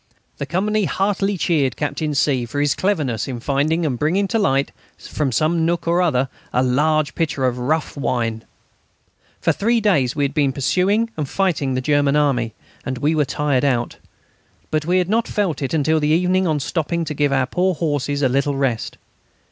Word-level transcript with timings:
The 0.39 0.47
company 0.47 0.85
heartily 0.85 1.37
cheered 1.37 1.75
Captain 1.75 2.15
C. 2.15 2.47
for 2.47 2.59
his 2.59 2.73
cleverness 2.73 3.27
in 3.27 3.39
finding 3.39 3.85
and 3.85 3.99
bringing 3.99 4.27
to 4.29 4.39
light, 4.39 4.71
from 4.97 5.31
some 5.31 5.63
nook 5.63 5.87
or 5.87 6.01
other, 6.01 6.27
a 6.51 6.63
large 6.63 7.13
pitcher 7.13 7.45
of 7.45 7.59
rough 7.59 7.95
wine. 7.95 8.43
For 9.39 9.51
three 9.51 9.79
days 9.79 10.15
we 10.15 10.23
had 10.23 10.33
been 10.33 10.53
pursuing 10.53 11.11
and 11.17 11.29
fighting 11.29 11.75
the 11.75 11.81
German 11.81 12.15
army, 12.15 12.55
and 12.83 12.97
we 12.97 13.13
were 13.13 13.25
tired 13.25 13.63
out; 13.63 13.97
but 14.71 14.85
we 14.85 14.97
had 14.97 15.07
not 15.07 15.27
felt 15.27 15.61
it 15.61 15.71
until 15.71 15.99
the 15.99 16.07
evening 16.07 16.47
on 16.47 16.59
stopping 16.59 17.05
to 17.05 17.13
give 17.13 17.31
our 17.31 17.45
poor 17.45 17.75
horses 17.75 18.23
a 18.23 18.27
little 18.27 18.55
rest. 18.55 18.97